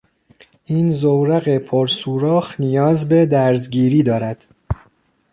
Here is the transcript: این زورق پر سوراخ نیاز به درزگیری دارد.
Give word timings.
این 0.65 0.91
زورق 0.91 1.57
پر 1.57 1.87
سوراخ 1.87 2.59
نیاز 2.59 3.09
به 3.09 3.25
درزگیری 3.25 4.03
دارد. 4.03 4.47